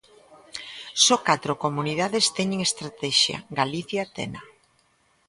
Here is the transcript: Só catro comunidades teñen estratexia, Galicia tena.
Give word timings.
Só 1.05 1.15
catro 1.27 1.53
comunidades 1.65 2.25
teñen 2.37 2.59
estratexia, 2.67 3.37
Galicia 3.59 4.03
tena. 4.15 4.41